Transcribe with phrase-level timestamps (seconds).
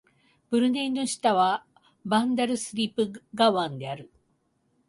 [0.49, 1.63] ブルネイの首都は
[2.05, 4.09] バンダルスリブガワンである